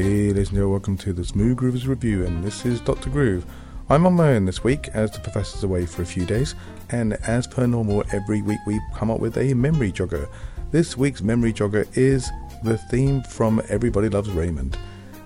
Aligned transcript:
Hey, 0.00 0.28
ladies 0.28 0.48
and 0.48 0.56
gentlemen, 0.56 0.70
welcome 0.70 0.96
to 0.96 1.12
the 1.12 1.26
Smooth 1.26 1.58
Groovers 1.58 1.86
Review, 1.86 2.24
and 2.24 2.42
this 2.42 2.64
is 2.64 2.80
Dr. 2.80 3.10
Groove. 3.10 3.44
I'm 3.90 4.06
on 4.06 4.14
my 4.14 4.32
own 4.32 4.46
this 4.46 4.64
week 4.64 4.88
as 4.94 5.10
the 5.10 5.20
professor's 5.20 5.62
away 5.62 5.84
for 5.84 6.00
a 6.00 6.06
few 6.06 6.24
days, 6.24 6.54
and 6.88 7.12
as 7.28 7.46
per 7.46 7.66
normal, 7.66 8.04
every 8.10 8.40
week 8.40 8.60
we 8.66 8.80
come 8.94 9.10
up 9.10 9.20
with 9.20 9.36
a 9.36 9.52
memory 9.52 9.92
jogger. 9.92 10.26
This 10.70 10.96
week's 10.96 11.20
memory 11.20 11.52
jogger 11.52 11.86
is 11.98 12.30
the 12.64 12.78
theme 12.78 13.20
from 13.24 13.60
Everybody 13.68 14.08
Loves 14.08 14.30
Raymond, 14.30 14.76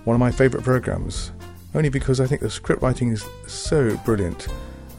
one 0.03 0.15
of 0.15 0.19
my 0.19 0.29
favourite 0.29 0.65
programs, 0.65 1.31
only 1.73 1.87
because 1.87 2.19
I 2.19 2.27
think 2.27 2.41
the 2.41 2.49
script 2.49 2.81
writing 2.81 3.13
is 3.13 3.25
so 3.47 3.95
brilliant. 4.03 4.49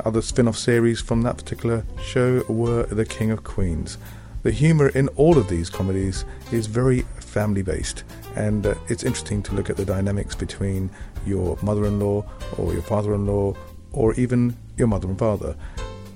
Other 0.07 0.23
spin 0.23 0.49
off 0.49 0.57
series 0.57 1.03
from 1.03 1.21
that 1.25 1.37
particular 1.37 1.85
show 2.03 2.43
were 2.49 2.85
The 2.85 3.05
King 3.05 3.31
of 3.31 3.45
Queens. 3.45 3.99
The 4.47 4.53
humour 4.53 4.91
in 4.91 5.09
all 5.17 5.39
of 5.39 5.49
these 5.49 5.69
comedies 5.69 6.25
is 6.53 6.69
very 6.69 7.01
family 7.19 7.63
based, 7.63 8.05
and 8.37 8.65
uh, 8.65 8.77
it's 8.87 9.03
interesting 9.03 9.43
to 9.43 9.57
look 9.57 9.71
at 9.71 9.77
the 9.77 9.85
dynamics 9.85 10.37
between 10.37 10.89
your 11.27 11.59
mother 11.63 11.85
in 11.85 11.99
law 11.99 12.25
or 12.57 12.73
your 12.73 12.83
father 12.83 13.13
in 13.15 13.27
law 13.27 13.57
or 13.91 14.15
even 14.15 14.57
your 14.77 14.87
mother 14.87 15.09
and 15.09 15.19
father, 15.19 15.57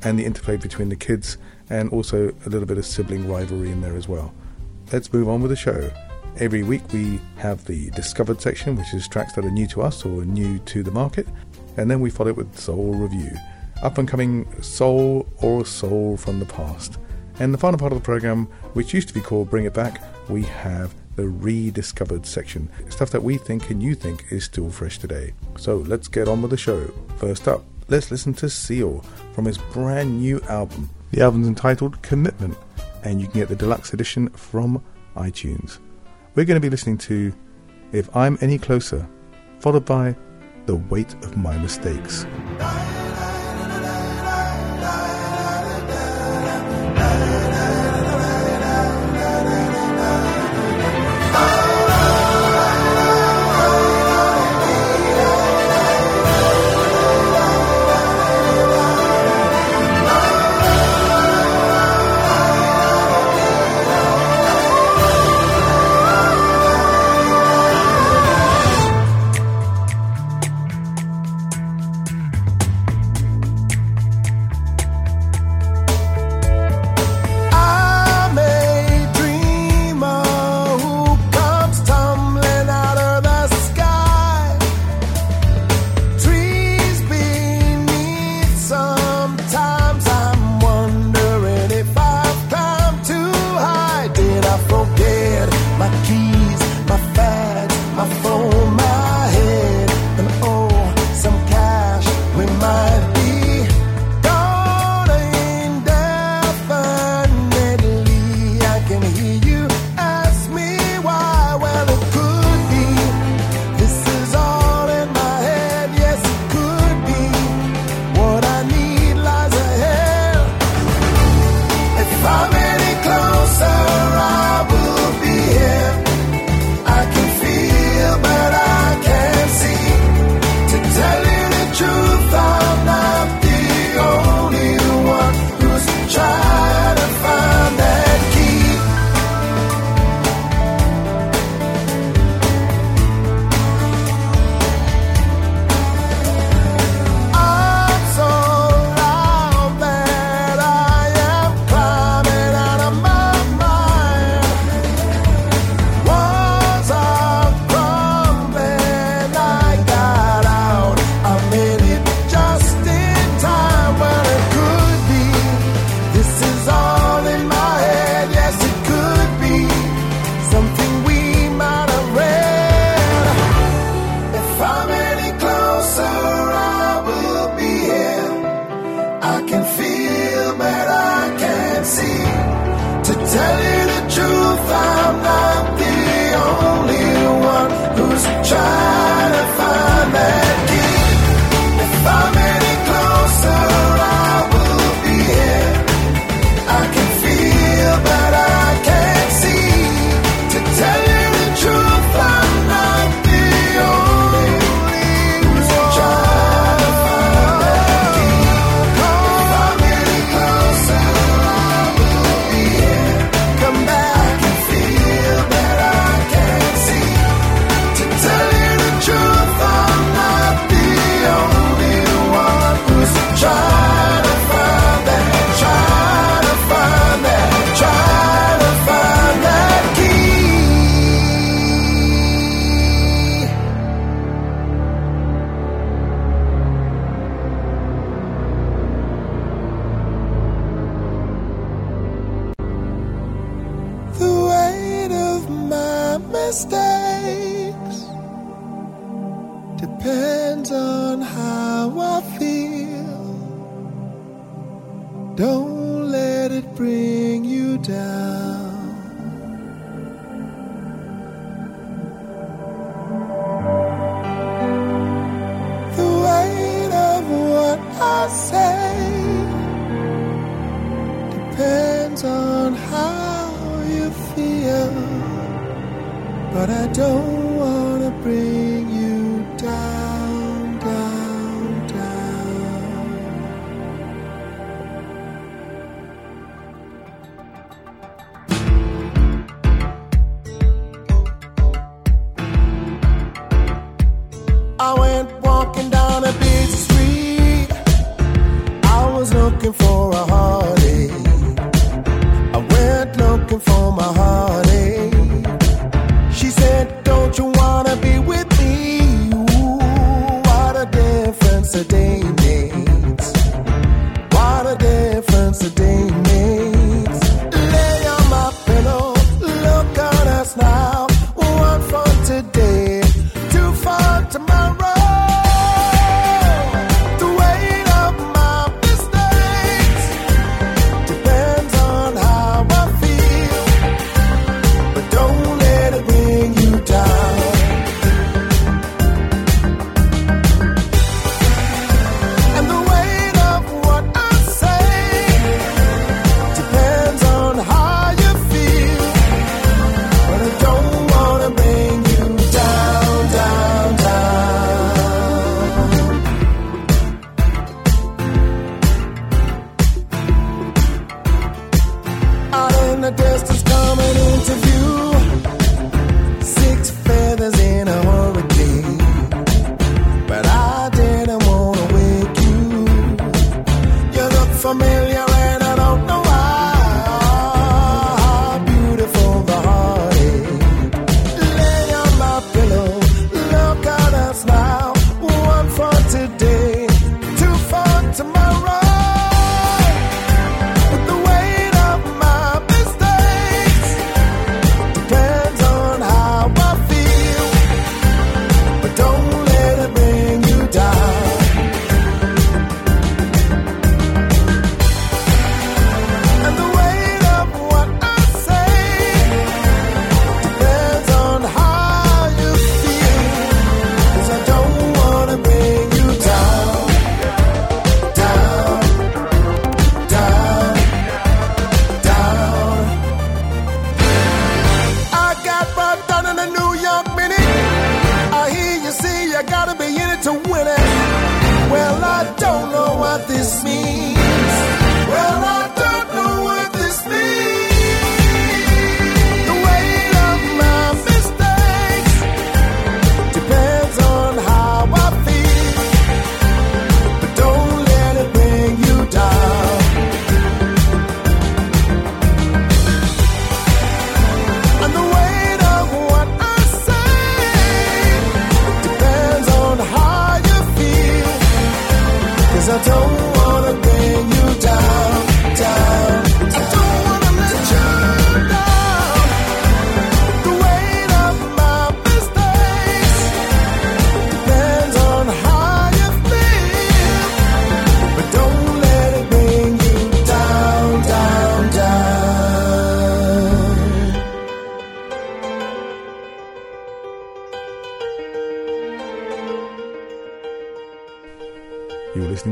and 0.04 0.16
the 0.16 0.24
interplay 0.24 0.56
between 0.56 0.90
the 0.90 0.94
kids, 0.94 1.38
and 1.70 1.90
also 1.90 2.28
a 2.46 2.48
little 2.48 2.66
bit 2.66 2.78
of 2.78 2.86
sibling 2.86 3.28
rivalry 3.28 3.72
in 3.72 3.80
there 3.80 3.96
as 3.96 4.06
well. 4.06 4.32
Let's 4.92 5.12
move 5.12 5.28
on 5.28 5.42
with 5.42 5.50
the 5.50 5.56
show. 5.56 5.90
Every 6.38 6.62
week 6.62 6.82
we 6.92 7.18
have 7.38 7.64
the 7.64 7.90
discovered 7.90 8.40
section, 8.40 8.76
which 8.76 8.94
is 8.94 9.08
tracks 9.08 9.32
that 9.32 9.44
are 9.44 9.50
new 9.50 9.66
to 9.66 9.82
us 9.82 10.04
or 10.04 10.24
new 10.24 10.60
to 10.66 10.84
the 10.84 10.92
market, 10.92 11.26
and 11.76 11.90
then 11.90 11.98
we 11.98 12.10
follow 12.10 12.30
it 12.30 12.36
with 12.36 12.56
Soul 12.56 12.94
Review, 12.94 13.36
up 13.82 13.98
and 13.98 14.06
coming 14.06 14.46
soul 14.62 15.26
or 15.42 15.66
soul 15.66 16.16
from 16.16 16.38
the 16.38 16.46
past. 16.46 16.96
And 17.40 17.54
the 17.54 17.58
final 17.58 17.78
part 17.78 17.90
of 17.90 17.98
the 17.98 18.04
program, 18.04 18.46
which 18.74 18.92
used 18.92 19.08
to 19.08 19.14
be 19.14 19.20
called 19.20 19.48
Bring 19.48 19.64
It 19.64 19.72
Back, 19.72 20.02
we 20.28 20.42
have 20.42 20.94
the 21.16 21.26
rediscovered 21.26 22.26
section. 22.26 22.68
Stuff 22.90 23.10
that 23.10 23.22
we 23.22 23.38
think 23.38 23.70
and 23.70 23.82
you 23.82 23.94
think 23.94 24.26
is 24.30 24.44
still 24.44 24.70
fresh 24.70 24.98
today. 24.98 25.32
So 25.56 25.78
let's 25.78 26.06
get 26.06 26.28
on 26.28 26.42
with 26.42 26.50
the 26.50 26.58
show. 26.58 26.92
First 27.16 27.48
up, 27.48 27.64
let's 27.88 28.10
listen 28.10 28.34
to 28.34 28.50
Seal 28.50 29.02
from 29.32 29.46
his 29.46 29.56
brand 29.56 30.20
new 30.20 30.40
album. 30.50 30.90
The 31.12 31.22
album's 31.22 31.48
entitled 31.48 32.00
Commitment, 32.02 32.56
and 33.04 33.20
you 33.20 33.26
can 33.26 33.40
get 33.40 33.48
the 33.48 33.56
deluxe 33.56 33.94
edition 33.94 34.28
from 34.30 34.84
iTunes. 35.16 35.78
We're 36.34 36.44
going 36.44 36.60
to 36.60 36.64
be 36.64 36.70
listening 36.70 36.98
to 36.98 37.32
If 37.92 38.14
I'm 38.14 38.36
Any 38.42 38.58
Closer, 38.58 39.08
followed 39.60 39.86
by 39.86 40.14
The 40.66 40.76
Weight 40.76 41.14
of 41.24 41.38
My 41.38 41.56
Mistakes. 41.56 42.26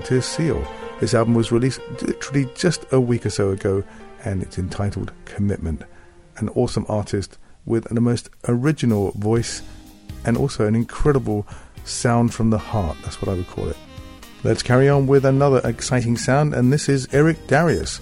To 0.09 0.23
Seal. 0.23 0.67
This 1.00 1.12
album 1.12 1.35
was 1.35 1.53
released 1.53 1.83
literally 2.00 2.49
just 2.55 2.87
a 2.93 2.99
week 2.99 3.27
or 3.27 3.31
so 3.31 3.50
ago 3.50 3.85
and 4.25 4.43
it's 4.43 4.57
entitled 4.57 5.12
Commitment. 5.27 5.83
An 6.38 6.49
awesome 6.50 6.87
artist 6.88 7.37
with 7.67 7.85
the 7.85 8.00
most 8.00 8.31
original 8.49 9.11
voice 9.11 9.61
and 10.25 10.38
also 10.38 10.67
an 10.67 10.75
incredible 10.75 11.47
sound 11.85 12.33
from 12.33 12.49
the 12.49 12.57
heart. 12.57 12.97
That's 13.03 13.21
what 13.21 13.31
I 13.31 13.35
would 13.35 13.49
call 13.49 13.69
it. 13.69 13.77
Let's 14.45 14.62
carry 14.62 14.88
on 14.88 15.07
with 15.07 15.27
another 15.27 15.61
exciting 15.62 16.17
sound, 16.17 16.55
and 16.55 16.73
this 16.73 16.88
is 16.88 17.07
Eric 17.12 17.47
Darius 17.47 17.99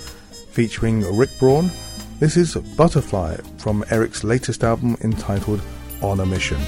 featuring 0.52 1.00
Rick 1.16 1.30
Braun. 1.40 1.72
This 2.20 2.36
is 2.36 2.54
Butterfly 2.54 3.38
from 3.58 3.84
Eric's 3.90 4.22
latest 4.22 4.62
album 4.62 4.96
entitled 5.02 5.60
On 6.02 6.20
a 6.20 6.26
Mission. 6.26 6.60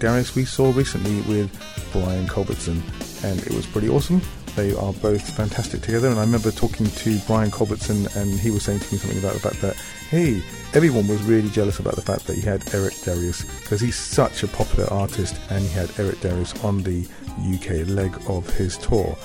Darius 0.00 0.34
we 0.34 0.44
saw 0.44 0.72
recently 0.72 1.20
with 1.32 1.50
Brian 1.92 2.26
Culbertson, 2.26 2.82
and 3.22 3.38
it 3.42 3.52
was 3.52 3.66
pretty 3.66 3.88
awesome. 3.88 4.22
They 4.56 4.74
are 4.74 4.92
both 4.94 5.36
fantastic 5.36 5.82
together, 5.82 6.08
and 6.08 6.18
I 6.18 6.22
remember 6.22 6.50
talking 6.50 6.86
to 6.86 7.18
Brian 7.26 7.50
Culbertson, 7.50 8.08
and 8.16 8.40
he 8.40 8.50
was 8.50 8.64
saying 8.64 8.80
to 8.80 8.92
me 8.92 8.98
something 8.98 9.18
about 9.18 9.34
the 9.34 9.40
fact 9.40 9.60
that, 9.60 9.76
hey, 10.08 10.42
everyone 10.74 11.06
was 11.06 11.22
really 11.22 11.50
jealous 11.50 11.78
about 11.78 11.96
the 11.96 12.02
fact 12.02 12.26
that 12.26 12.34
he 12.34 12.40
had 12.40 12.74
Eric 12.74 12.94
Darius 13.02 13.44
because 13.60 13.80
he's 13.80 13.94
such 13.94 14.42
a 14.42 14.48
popular 14.48 14.90
artist, 14.90 15.38
and 15.50 15.62
he 15.62 15.68
had 15.68 15.90
Eric 16.00 16.20
Darius 16.20 16.64
on 16.64 16.82
the 16.82 17.06
UK 17.54 17.86
leg 17.86 18.12
of 18.28 18.48
his 18.56 18.78
tour. 18.78 19.16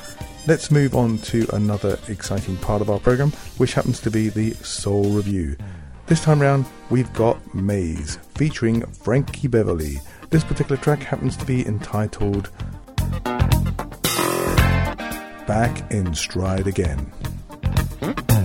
Let's 0.45 0.69
move 0.69 0.93
on 0.93 1.17
to 1.19 1.47
another 1.53 1.97
exciting 2.09 2.57
part 2.57 2.81
of 2.81 2.89
our 2.89 2.99
program, 2.99 3.31
which 3.57 3.73
happens 3.73 3.99
to 4.01 4.11
be 4.11 4.29
the 4.29 4.51
Soul 4.55 5.05
Review. 5.05 5.55
This 6.07 6.21
time 6.21 6.39
round, 6.39 6.67
we've 6.91 7.11
got 7.13 7.55
Maze 7.55 8.17
featuring 8.35 8.85
Frankie 8.85 9.47
Beverly. 9.47 9.97
This 10.35 10.43
particular 10.43 10.75
track 10.75 11.01
happens 11.01 11.37
to 11.37 11.45
be 11.45 11.65
entitled 11.65 12.51
Back 15.47 15.89
in 15.89 16.13
Stride 16.13 16.67
Again. 16.67 16.99
Hmm? 18.01 18.44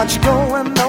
Much 0.00 0.18
going 0.22 0.79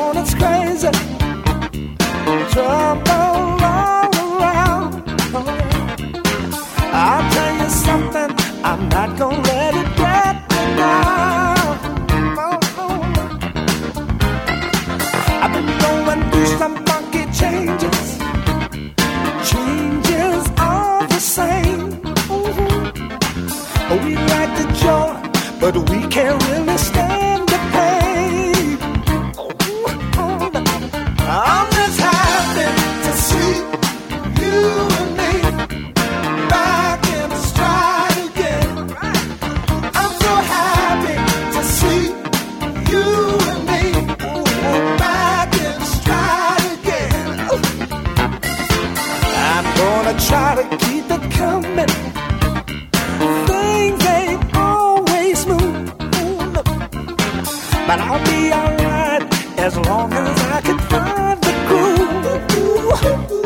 but 57.91 57.99
I'll 57.99 58.23
be 58.23 58.53
alright 58.53 59.59
as 59.59 59.75
long 59.75 60.13
as 60.13 60.39
I 60.43 60.61
can 60.61 60.79
find 60.79 61.41
the 61.41 61.53
groove. 61.67 63.40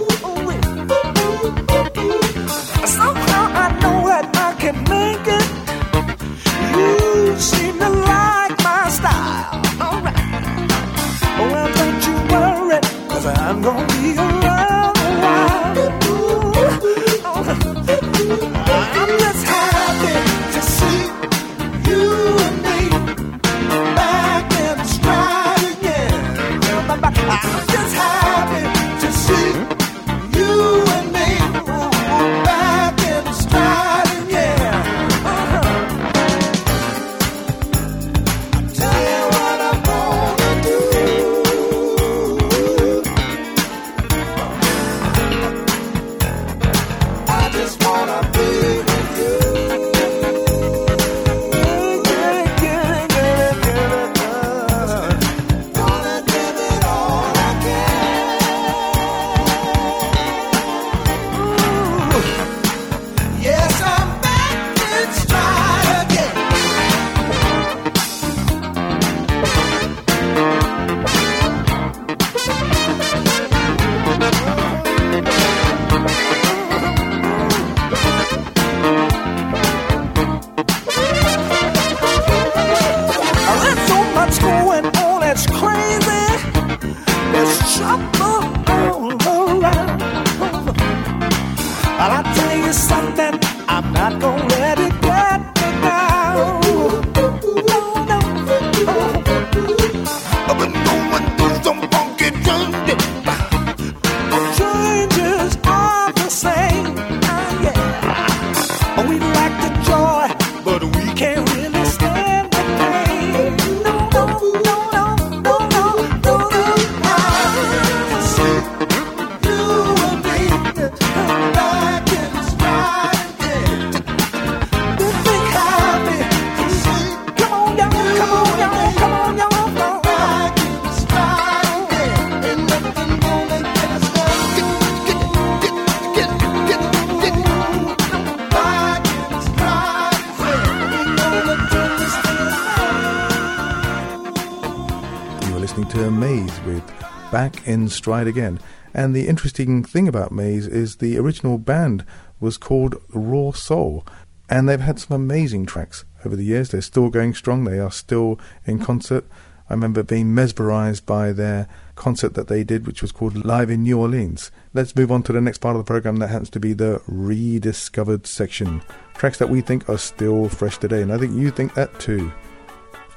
Stride 147.90 148.28
Again. 148.28 148.60
And 148.94 149.16
the 149.16 149.28
interesting 149.28 149.84
thing 149.84 150.08
about 150.08 150.32
Maze 150.32 150.68
is 150.68 150.98
the 150.98 151.18
original 151.18 151.58
band 151.58 152.06
was 152.40 152.58
called 152.58 152.96
Raw 153.10 153.52
Soul. 153.52 154.06
And 154.50 154.70
they've 154.70 154.80
had 154.80 155.00
some 155.00 155.16
amazing 155.16 155.66
tracks 155.66 156.06
over 156.24 156.36
the 156.36 156.46
years. 156.46 156.70
They're 156.70 156.82
still 156.82 157.10
going 157.10 157.34
strong. 157.34 157.64
They 157.64 157.80
are 157.80 157.92
still 157.92 158.40
in 158.66 158.80
concert. 158.80 159.26
I 159.70 159.74
remember 159.74 160.04
being 160.04 160.36
mesmerized 160.36 161.06
by 161.06 161.32
their 161.32 161.68
concert 161.96 162.36
that 162.36 162.48
they 162.48 162.64
did, 162.64 162.86
which 162.86 163.02
was 163.02 163.12
called 163.12 163.44
Live 163.46 163.72
in 163.72 163.82
New 163.82 164.00
Orleans. 164.00 164.52
Let's 164.76 164.96
move 164.96 165.12
on 165.12 165.24
to 165.24 165.34
the 165.34 165.42
next 165.42 165.58
part 165.58 165.76
of 165.76 165.84
the 165.84 165.88
program 165.88 166.18
that 166.18 166.28
happens 166.28 166.52
to 166.52 166.60
be 166.60 166.74
the 166.74 167.02
rediscovered 167.08 168.28
section. 168.28 168.84
Tracks 169.16 169.40
that 169.40 169.50
we 169.50 169.62
think 169.62 169.90
are 169.90 169.98
still 169.98 170.50
fresh 170.50 170.78
today, 170.78 171.02
and 171.02 171.12
I 171.12 171.18
think 171.18 171.36
you 171.36 171.50
think 171.50 171.74
that 171.74 172.00
too. 172.00 172.32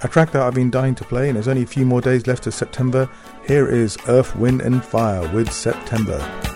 A 0.00 0.06
track 0.06 0.30
that 0.30 0.42
I've 0.42 0.54
been 0.54 0.70
dying 0.70 0.94
to 0.94 1.04
play, 1.04 1.28
and 1.28 1.34
there's 1.34 1.48
only 1.48 1.64
a 1.64 1.66
few 1.66 1.84
more 1.84 2.00
days 2.00 2.28
left 2.28 2.46
of 2.46 2.54
September. 2.54 3.11
Here 3.48 3.66
is 3.66 3.98
Earth, 4.06 4.37
Wind 4.37 4.61
and 4.61 4.84
Fire 4.84 5.28
with 5.34 5.52
September. 5.52 6.47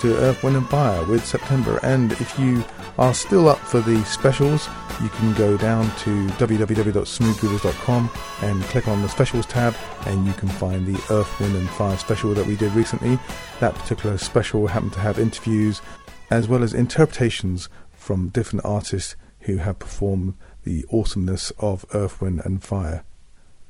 To 0.00 0.16
Earth, 0.18 0.44
Wind 0.44 0.56
and 0.56 0.68
Fire 0.68 1.04
with 1.06 1.24
September. 1.26 1.80
And 1.82 2.12
if 2.12 2.38
you 2.38 2.64
are 2.98 3.12
still 3.12 3.48
up 3.48 3.58
for 3.58 3.80
the 3.80 4.04
specials, 4.04 4.68
you 5.02 5.08
can 5.08 5.34
go 5.34 5.56
down 5.56 5.84
to 5.98 6.26
www.smoothgroovers.com 6.38 8.10
and 8.42 8.62
click 8.64 8.86
on 8.86 9.02
the 9.02 9.08
specials 9.08 9.46
tab 9.46 9.74
and 10.06 10.24
you 10.26 10.32
can 10.34 10.48
find 10.48 10.86
the 10.86 11.00
Earth, 11.10 11.40
Wind 11.40 11.56
and 11.56 11.68
Fire 11.70 11.96
special 11.96 12.32
that 12.34 12.46
we 12.46 12.54
did 12.54 12.72
recently. 12.74 13.18
That 13.58 13.74
particular 13.74 14.18
special 14.18 14.68
happened 14.68 14.92
to 14.92 15.00
have 15.00 15.18
interviews 15.18 15.82
as 16.30 16.46
well 16.46 16.62
as 16.62 16.74
interpretations 16.74 17.68
from 17.92 18.28
different 18.28 18.64
artists 18.64 19.16
who 19.40 19.56
have 19.56 19.78
performed 19.78 20.34
the 20.62 20.84
awesomeness 20.92 21.50
of 21.58 21.84
Earth, 21.92 22.20
Wind 22.20 22.42
and 22.44 22.62
Fire. 22.62 23.04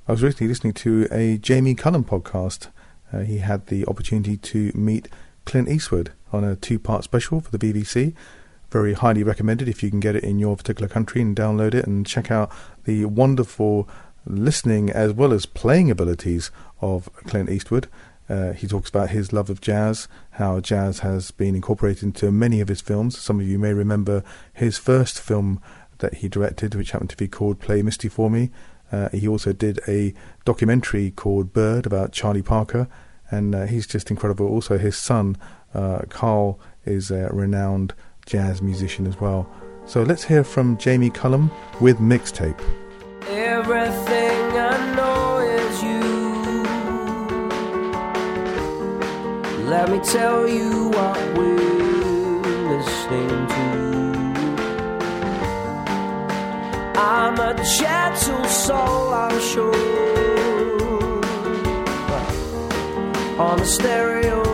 I 0.06 0.12
was 0.12 0.22
recently 0.22 0.48
listening 0.48 0.72
to 0.74 1.08
a 1.10 1.38
Jamie 1.38 1.74
Cullum 1.74 2.04
podcast. 2.04 2.68
Uh, 3.12 3.20
he 3.20 3.38
had 3.38 3.66
the 3.66 3.86
opportunity 3.86 4.36
to 4.36 4.72
meet 4.74 5.08
Clint 5.44 5.68
Eastwood 5.68 6.12
on 6.32 6.44
a 6.44 6.56
two 6.56 6.78
part 6.78 7.04
special 7.04 7.40
for 7.40 7.56
the 7.56 7.58
BBC. 7.58 8.14
Very 8.70 8.92
highly 8.92 9.22
recommended 9.22 9.68
if 9.68 9.82
you 9.82 9.90
can 9.90 10.00
get 10.00 10.16
it 10.16 10.24
in 10.24 10.38
your 10.38 10.56
particular 10.56 10.88
country 10.88 11.22
and 11.22 11.34
download 11.34 11.74
it 11.74 11.86
and 11.86 12.06
check 12.06 12.30
out 12.30 12.50
the 12.84 13.06
wonderful 13.06 13.88
listening 14.26 14.90
as 14.90 15.12
well 15.12 15.32
as 15.32 15.46
playing 15.46 15.90
abilities 15.90 16.50
of 16.80 17.12
Clint 17.26 17.48
Eastwood. 17.50 17.88
Uh, 18.28 18.52
he 18.52 18.66
talks 18.66 18.90
about 18.90 19.10
his 19.10 19.32
love 19.32 19.48
of 19.48 19.60
jazz, 19.60 20.06
how 20.32 20.60
jazz 20.60 20.98
has 20.98 21.30
been 21.30 21.54
incorporated 21.54 22.02
into 22.02 22.30
many 22.30 22.60
of 22.60 22.68
his 22.68 22.82
films. 22.82 23.18
Some 23.18 23.40
of 23.40 23.48
you 23.48 23.58
may 23.58 23.72
remember 23.72 24.22
his 24.52 24.76
first 24.76 25.18
film 25.18 25.62
that 25.98 26.16
he 26.16 26.28
directed, 26.28 26.74
which 26.74 26.90
happened 26.90 27.10
to 27.10 27.16
be 27.16 27.28
called 27.28 27.58
Play 27.58 27.80
Misty 27.82 28.08
for 28.08 28.28
Me. 28.28 28.50
Uh, 28.92 29.08
he 29.10 29.26
also 29.26 29.52
did 29.52 29.80
a 29.88 30.14
documentary 30.44 31.10
called 31.10 31.52
Bird 31.52 31.86
about 31.86 32.12
Charlie 32.12 32.42
Parker, 32.42 32.86
and 33.30 33.54
uh, 33.54 33.66
he's 33.66 33.86
just 33.86 34.10
incredible. 34.10 34.46
Also, 34.46 34.78
his 34.78 34.96
son 34.96 35.36
uh, 35.74 36.00
Carl 36.08 36.58
is 36.84 37.10
a 37.10 37.28
renowned 37.32 37.94
jazz 38.26 38.62
musician 38.62 39.06
as 39.06 39.20
well. 39.20 39.48
So 39.86 40.02
let's 40.02 40.24
hear 40.24 40.44
from 40.44 40.76
Jamie 40.78 41.10
Cullum 41.10 41.50
with 41.80 41.98
Mixtape. 41.98 42.60
Everything 43.28 44.52
I 44.56 44.94
know 44.96 45.38
is 45.38 45.82
you. 45.82 46.00
Let 49.64 49.90
me 49.90 49.98
tell 50.00 50.48
you 50.48 50.88
what 50.88 51.18
we're 51.36 52.42
listening 52.72 53.46
to. 53.48 53.68
I'm 57.00 57.38
a 57.38 57.54
gentle 57.78 58.44
soul, 58.44 59.14
I'm 59.14 59.40
sure 59.40 59.98
on 63.38 63.56
the 63.56 63.64
stereo. 63.64 64.47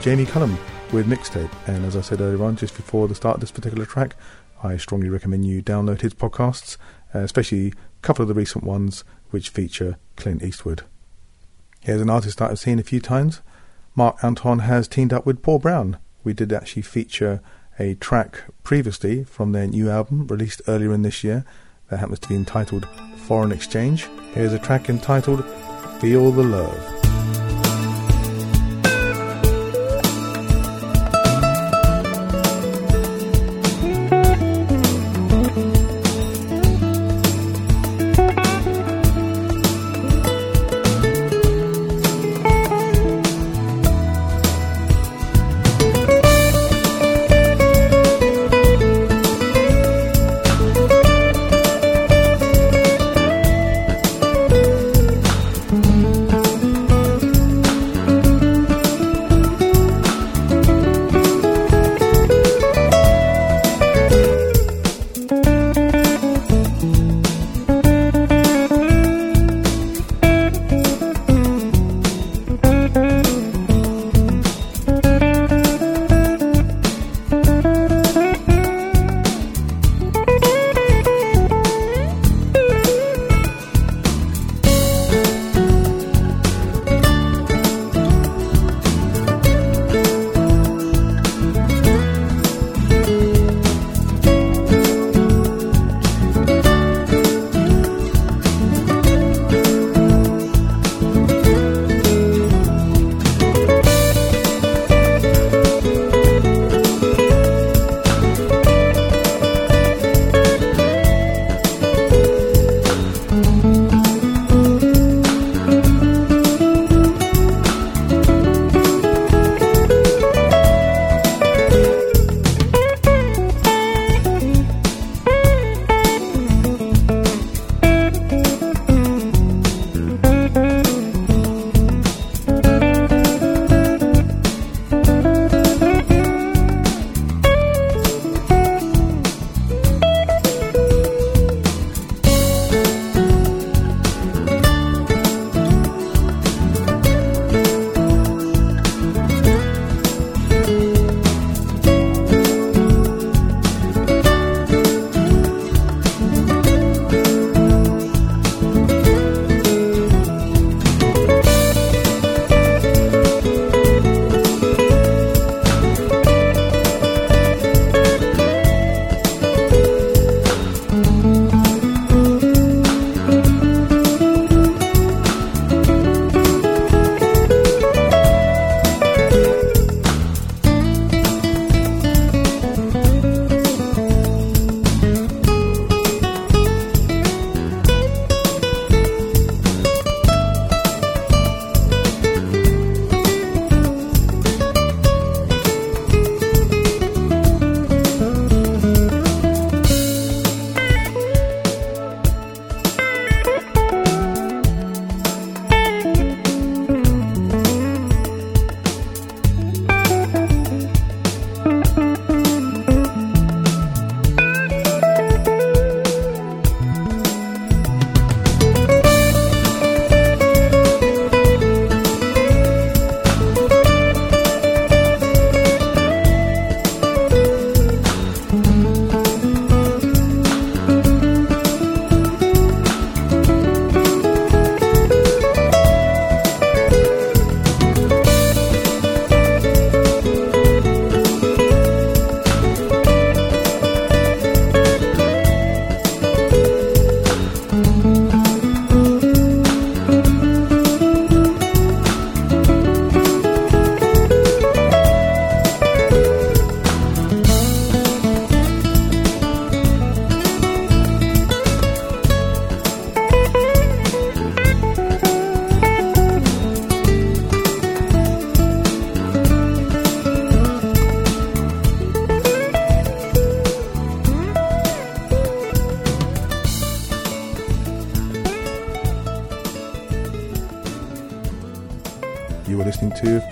Jamie 0.00 0.26
Cullum 0.26 0.56
with 0.92 1.08
Mixtape, 1.08 1.50
and 1.66 1.84
as 1.84 1.96
I 1.96 2.00
said 2.02 2.20
earlier 2.20 2.44
on, 2.44 2.56
just 2.56 2.76
before 2.76 3.08
the 3.08 3.14
start 3.14 3.36
of 3.36 3.40
this 3.40 3.50
particular 3.50 3.84
track, 3.84 4.14
I 4.62 4.76
strongly 4.76 5.08
recommend 5.08 5.44
you 5.44 5.62
download 5.62 6.02
his 6.02 6.14
podcasts, 6.14 6.76
uh, 7.14 7.20
especially 7.20 7.68
a 7.68 7.72
couple 8.02 8.22
of 8.22 8.28
the 8.28 8.34
recent 8.34 8.64
ones 8.64 9.02
which 9.30 9.48
feature 9.48 9.96
Clint 10.16 10.42
Eastwood. 10.42 10.82
Here's 11.80 12.00
an 12.00 12.10
artist 12.10 12.38
that 12.38 12.50
I've 12.50 12.58
seen 12.58 12.78
a 12.78 12.84
few 12.84 13.00
times. 13.00 13.40
Marc 13.94 14.22
Antoine 14.22 14.60
has 14.60 14.88
teamed 14.88 15.12
up 15.12 15.26
with 15.26 15.42
Paul 15.42 15.58
Brown. 15.58 15.98
We 16.22 16.32
did 16.32 16.52
actually 16.52 16.82
feature 16.82 17.40
a 17.78 17.94
track 17.94 18.44
previously 18.62 19.24
from 19.24 19.52
their 19.52 19.66
new 19.66 19.90
album 19.90 20.26
released 20.26 20.62
earlier 20.68 20.92
in 20.92 21.02
this 21.02 21.24
year 21.24 21.44
that 21.90 21.98
happens 21.98 22.20
to 22.20 22.28
be 22.28 22.36
entitled 22.36 22.86
Foreign 23.26 23.52
Exchange. 23.52 24.08
Here's 24.32 24.52
a 24.52 24.58
track 24.58 24.88
entitled 24.88 25.44
Feel 26.00 26.30
the 26.30 26.44
Love. 26.44 26.97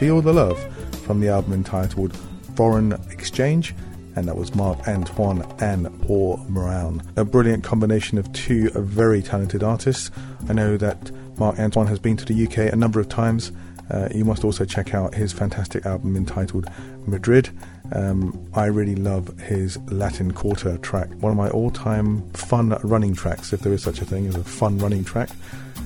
Feel 0.06 0.22
the 0.22 0.32
Love 0.32 0.56
from 1.04 1.18
the 1.18 1.26
album 1.26 1.52
entitled 1.52 2.16
Foreign 2.54 2.92
Exchange, 3.10 3.74
and 4.14 4.28
that 4.28 4.36
was 4.36 4.54
Marc 4.54 4.86
Antoine 4.86 5.42
and 5.58 5.90
Paul 6.02 6.36
Moran. 6.48 7.02
A 7.16 7.24
brilliant 7.24 7.64
combination 7.64 8.16
of 8.16 8.32
two 8.32 8.70
very 8.70 9.20
talented 9.20 9.64
artists. 9.64 10.12
I 10.48 10.52
know 10.52 10.76
that 10.76 11.10
Marc 11.38 11.58
Antoine 11.58 11.88
has 11.88 11.98
been 11.98 12.16
to 12.18 12.24
the 12.24 12.46
UK 12.46 12.72
a 12.72 12.76
number 12.76 13.00
of 13.00 13.08
times. 13.08 13.50
Uh, 13.90 14.08
you 14.14 14.24
must 14.24 14.44
also 14.44 14.64
check 14.64 14.94
out 14.94 15.12
his 15.12 15.32
fantastic 15.32 15.84
album 15.84 16.16
entitled 16.16 16.70
Madrid. 17.08 17.50
Um, 17.90 18.48
I 18.54 18.66
really 18.66 18.94
love 18.94 19.36
his 19.40 19.76
Latin 19.90 20.30
Quarter 20.30 20.78
track, 20.78 21.10
one 21.14 21.32
of 21.32 21.36
my 21.36 21.50
all 21.50 21.72
time 21.72 22.30
fun 22.30 22.78
running 22.84 23.16
tracks, 23.16 23.52
if 23.52 23.58
there 23.58 23.72
is 23.72 23.82
such 23.82 24.00
a 24.00 24.04
thing 24.04 24.28
as 24.28 24.36
a 24.36 24.44
fun 24.44 24.78
running 24.78 25.02
track. 25.02 25.30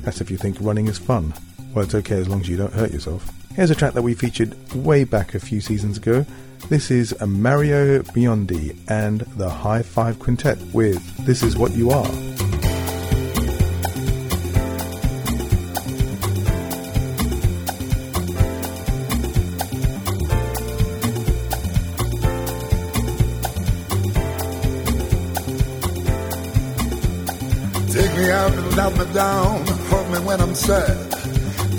That's 0.03 0.21
if 0.21 0.31
you 0.31 0.37
think 0.37 0.59
running 0.61 0.89
is 0.89 0.99
fun. 0.99 1.33
Well, 1.75 1.87
it's 1.87 1.95
okay 1.95 2.21
as 2.21 2.29
long 2.29 2.43
as 2.43 2.51
you 2.51 2.59
don't 2.59 2.75
hurt 2.75 2.93
yourself. 2.93 3.40
Here's 3.57 3.71
a 3.71 3.75
track 3.75 3.95
that 3.95 4.03
we 4.03 4.15
featured 4.15 4.55
way 4.75 5.03
back 5.03 5.35
a 5.35 5.41
few 5.41 5.61
seasons 5.61 5.99
ago. 5.99 6.25
This 6.69 6.91
is 6.91 7.11
a 7.21 7.27
Mario 7.27 8.01
Biondi 8.03 8.77
and 8.89 9.23
the 9.37 9.51
High 9.51 9.83
Five 9.83 10.21
Quintet 10.21 10.57
with 10.73 11.27
This 11.27 11.43
Is 11.43 11.57
What 11.57 11.73
You 11.73 11.91
Are. 11.91 12.07
Take 27.89 28.17
me 28.17 28.31
out 28.31 28.53
and 28.53 28.77
let 28.77 28.97
me 28.97 29.13
down. 29.13 29.67
Hold 29.67 30.11
me 30.13 30.19
when 30.21 30.41
I'm 30.41 30.55
sad. 30.55 31.10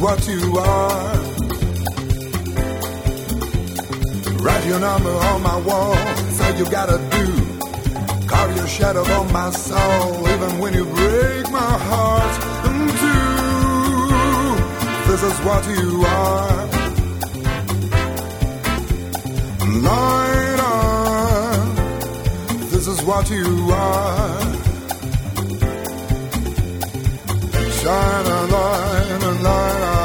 What 0.00 0.26
you 0.26 0.58
are. 0.58 1.16
Write 4.42 4.66
your 4.66 4.80
number 4.80 5.10
on 5.10 5.42
my 5.42 5.60
wall. 5.60 5.94
Say 6.30 6.58
you 6.58 6.64
gotta 6.70 6.98
do. 7.16 7.26
Carve 8.26 8.56
your 8.56 8.66
shadow 8.66 9.04
on 9.04 9.30
my 9.32 9.50
soul. 9.50 10.28
Even 10.28 10.58
when 10.58 10.72
you 10.72 10.84
break 10.86 11.50
my 11.50 11.72
heart 11.88 12.34
in 12.68 12.88
two. 13.02 13.30
This 15.10 15.22
is 15.22 15.38
what 15.46 15.68
you 15.68 16.04
are. 16.06 16.66
Light 19.88 20.60
on. 20.72 21.74
This 22.70 22.86
is 22.86 23.02
what 23.02 23.30
you 23.30 23.70
are. 23.72 24.49
Shine 27.90 28.26
a 28.26 28.46
light, 28.54 29.22
a 29.24 29.32
light, 29.42 29.99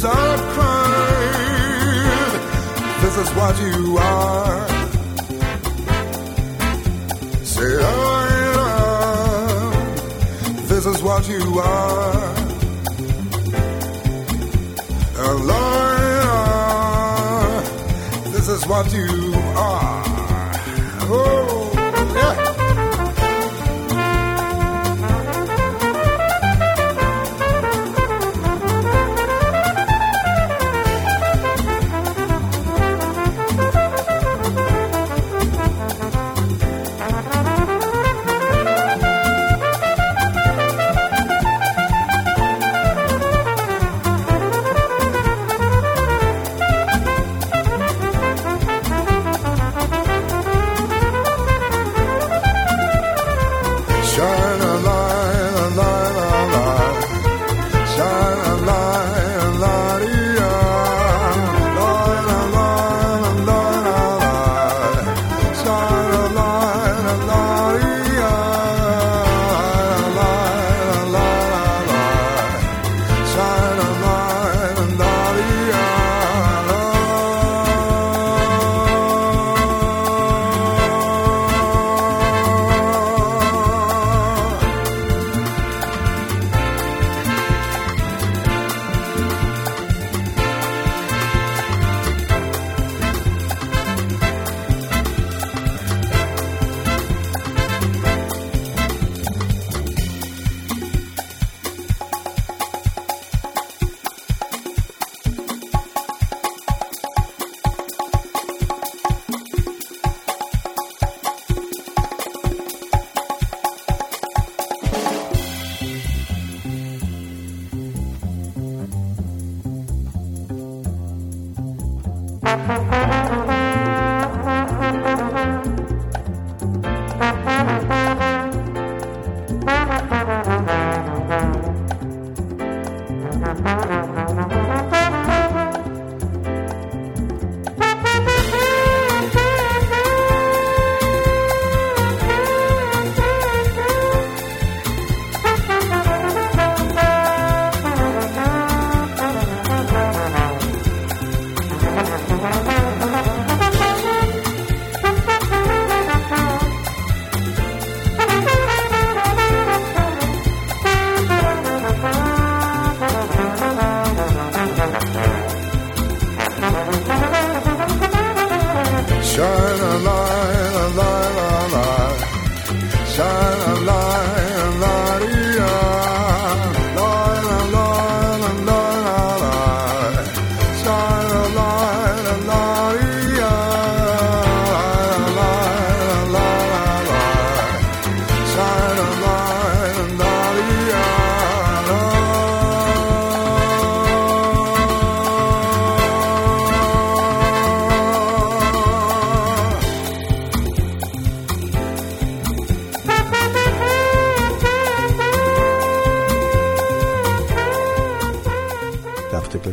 tears 0.00 0.04
I've 0.04 0.40
cried. 0.54 1.00
This 3.02 3.16
is 3.16 3.30
what 3.34 3.60
you 3.60 3.98
are. 3.98 4.68
Say 7.44 7.82
I 7.82 8.28
am. 8.56 9.72
This 10.66 10.86
is 10.86 11.02
what 11.02 11.28
you 11.28 11.60
are. 11.60 12.34
A 15.18 15.34
liar. 15.50 16.40
This 18.32 18.48
is 18.48 18.66
what 18.66 18.92
you 18.92 19.34
are. 19.56 20.04
Oh, 21.12 21.39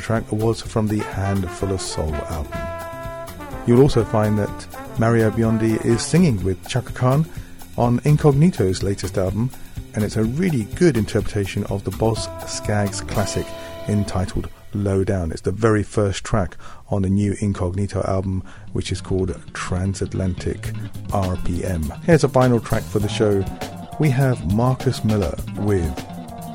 track 0.08 0.32
was 0.32 0.62
from 0.62 0.88
the 0.88 1.00
Handful 1.00 1.74
of 1.74 1.82
Soul 1.82 2.16
album. 2.16 2.58
You'll 3.68 3.82
also 3.82 4.06
find 4.06 4.40
that 4.40 4.98
Mario 4.98 5.30
Biondi 5.30 5.86
is 5.86 6.02
singing 6.02 6.42
with 6.46 6.66
Chaka 6.66 6.94
Khan 6.94 7.26
on 7.78 8.00
Incognito's 8.06 8.84
latest 8.84 9.18
album, 9.18 9.50
and 9.94 10.06
it's 10.06 10.16
a 10.16 10.24
really 10.24 10.64
good 10.76 10.96
interpretation 10.96 11.66
of 11.66 11.84
the 11.84 11.92
Boz 11.92 12.30
Scaggs 12.48 13.02
classic 13.02 13.46
entitled 13.90 14.50
Low 14.74 15.04
Down. 15.04 15.34
It's 15.34 15.42
the 15.42 15.52
very 15.52 15.84
first 15.84 16.24
track 16.24 16.56
on 16.88 17.02
the 17.02 17.10
new 17.10 17.36
Incognito 17.42 18.02
album, 18.04 18.46
which 18.72 18.94
is 18.94 19.02
called 19.02 19.38
Transatlantic 19.54 20.72
RPM. 21.10 22.02
Here's 22.06 22.24
a 22.24 22.30
final 22.30 22.62
track 22.62 22.84
for 22.84 23.00
the 23.00 23.10
show. 23.10 23.44
We 24.00 24.10
have 24.12 24.54
Marcus 24.54 25.04
Miller 25.04 25.36
with 25.58 25.94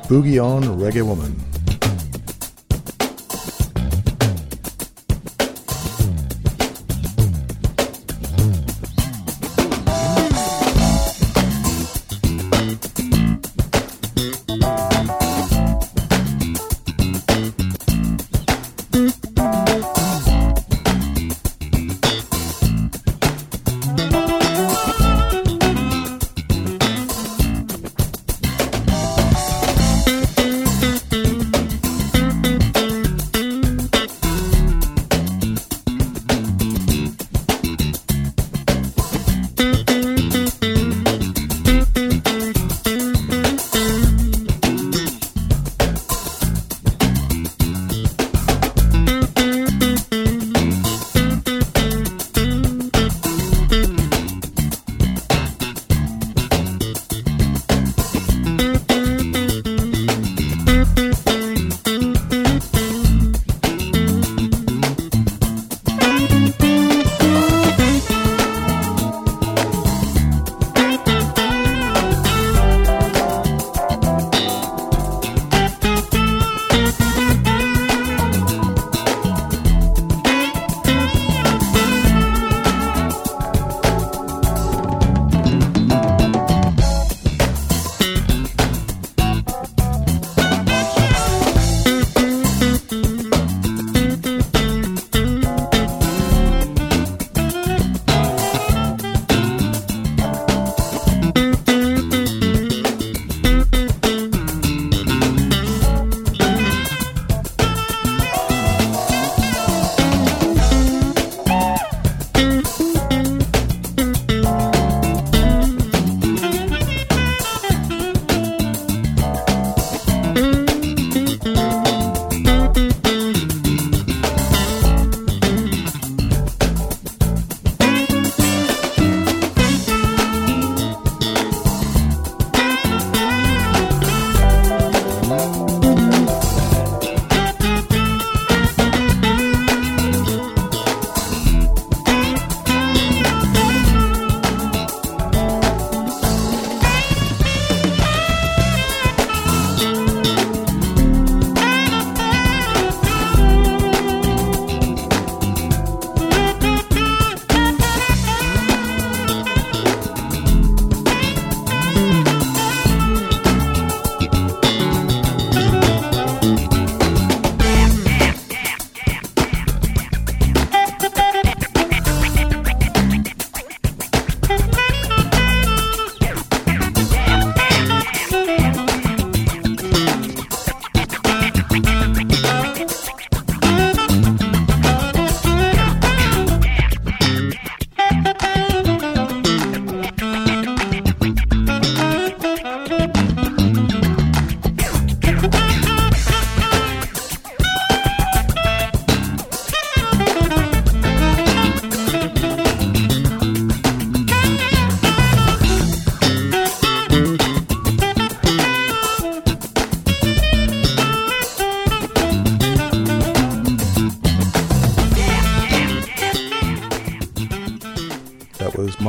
Boogie 0.09 0.43
On 0.43 0.63
Reggae 0.63 1.05
Woman. 1.05 1.39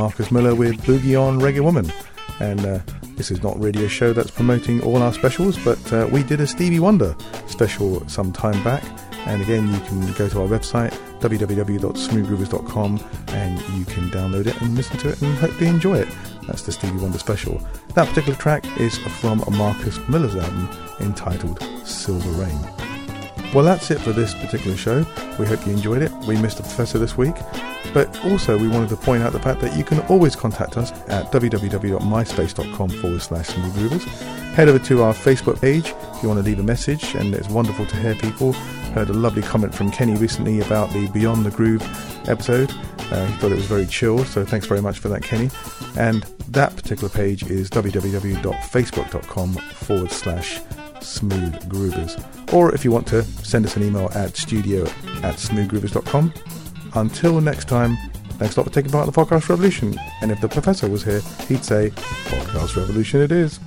Marcus 0.05 0.31
Miller 0.31 0.53
with 0.53 0.79
Boogie 0.83 1.19
on 1.19 1.39
Reggae 1.39 1.61
Woman. 1.61 1.91
And 2.39 2.63
uh, 2.63 2.77
this 3.15 3.31
is 3.31 3.41
not 3.41 3.59
really 3.59 3.85
a 3.85 3.89
show 3.89 4.13
that's 4.13 4.29
promoting 4.29 4.79
all 4.83 5.01
our 5.01 5.11
specials, 5.11 5.57
but 5.65 5.81
uh, 5.91 6.07
we 6.11 6.21
did 6.21 6.39
a 6.41 6.45
Stevie 6.45 6.79
Wonder 6.79 7.15
special 7.47 8.07
some 8.07 8.31
time 8.31 8.63
back. 8.63 8.83
And 9.25 9.41
again, 9.41 9.67
you 9.67 9.79
can 9.79 10.01
go 10.13 10.29
to 10.29 10.41
our 10.43 10.47
website, 10.47 10.91
www.smoothgroovers.com, 11.21 13.03
and 13.29 13.59
you 13.75 13.85
can 13.85 14.11
download 14.11 14.45
it 14.45 14.61
and 14.61 14.75
listen 14.75 14.99
to 14.99 15.09
it 15.09 15.19
and 15.23 15.35
hopefully 15.39 15.69
enjoy 15.69 15.97
it. 15.97 16.09
That's 16.45 16.61
the 16.61 16.71
Stevie 16.71 16.99
Wonder 16.99 17.17
special. 17.17 17.59
That 17.95 18.07
particular 18.07 18.37
track 18.37 18.63
is 18.79 18.99
from 19.19 19.43
Marcus 19.53 19.97
Miller's 20.07 20.35
album 20.35 20.69
entitled 20.99 21.63
Silver 21.83 22.29
Rain. 22.43 22.84
Well, 23.53 23.63
that's 23.63 23.89
it 23.89 23.99
for 24.01 24.11
this 24.11 24.33
particular 24.33 24.75
show. 24.75 25.05
We 25.39 25.45
hope 25.45 25.65
you 25.65 25.73
enjoyed 25.73 26.01
it. 26.01 26.11
We 26.27 26.37
missed 26.37 26.57
the 26.57 26.63
professor 26.63 26.99
this 26.99 27.17
week. 27.17 27.35
But 27.93 28.25
also, 28.25 28.57
we 28.57 28.67
wanted 28.67 28.89
to 28.89 28.97
point 28.97 29.23
out 29.23 29.31
the 29.31 29.39
fact 29.39 29.61
that 29.61 29.77
you 29.77 29.83
can 29.85 29.99
always 30.07 30.35
contact 30.35 30.75
us 30.75 30.91
at 31.07 31.31
www.myspace.com 31.31 32.89
forward 32.89 33.21
slash 33.21 33.47
smoothgroovers. 33.47 34.03
Head 34.53 34.67
over 34.67 34.79
to 34.85 35.03
our 35.03 35.13
Facebook 35.13 35.61
page 35.61 35.87
if 36.13 36.23
you 36.23 36.27
want 36.27 36.39
to 36.39 36.45
leave 36.45 36.59
a 36.59 36.63
message, 36.63 37.15
and 37.15 37.33
it's 37.33 37.47
wonderful 37.47 37.85
to 37.85 37.95
hear 37.95 38.15
people. 38.15 38.51
Heard 38.51 39.09
a 39.09 39.13
lovely 39.13 39.41
comment 39.41 39.73
from 39.73 39.91
Kenny 39.91 40.15
recently 40.15 40.59
about 40.59 40.91
the 40.91 41.07
Beyond 41.07 41.45
the 41.45 41.51
Groove 41.51 41.83
episode. 42.27 42.71
Uh, 43.11 43.25
he 43.25 43.33
thought 43.37 43.51
it 43.51 43.55
was 43.55 43.65
very 43.65 43.85
chill, 43.85 44.25
so 44.25 44.43
thanks 44.43 44.65
very 44.65 44.81
much 44.81 44.99
for 44.99 45.07
that, 45.09 45.21
Kenny. 45.21 45.49
And 45.97 46.23
that 46.49 46.75
particular 46.75 47.09
page 47.09 47.43
is 47.43 47.69
www.facebook.com 47.69 49.53
forward 49.53 50.11
slash 50.11 50.59
smooth 51.05 51.53
groovers. 51.69 52.53
Or 52.53 52.73
if 52.73 52.83
you 52.83 52.91
want 52.91 53.07
to, 53.07 53.23
send 53.23 53.65
us 53.65 53.75
an 53.75 53.83
email 53.83 54.09
at 54.13 54.35
studio 54.35 54.83
at 55.23 55.35
smoothgroovers.com. 55.35 56.33
Until 56.95 57.41
next 57.41 57.67
time, 57.67 57.97
thanks 58.37 58.55
a 58.55 58.59
lot 58.59 58.67
for 58.67 58.73
taking 58.73 58.91
part 58.91 59.07
in 59.07 59.13
the 59.13 59.19
podcast 59.19 59.49
revolution. 59.49 59.97
And 60.21 60.31
if 60.31 60.41
the 60.41 60.49
professor 60.49 60.87
was 60.89 61.03
here, 61.03 61.21
he'd 61.47 61.63
say, 61.63 61.89
Podcast 61.89 62.75
revolution 62.75 63.21
it 63.21 63.31
is. 63.31 63.59